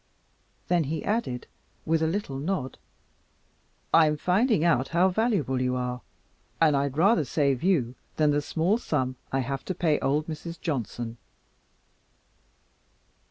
[0.67, 1.45] Then he added,
[1.85, 2.79] with a little nod,
[3.93, 6.01] "I'm finding out how valuable you are,
[6.59, 10.59] and I'd rather save you than the small sum I have to pay old Mrs.
[10.59, 11.17] Johnson."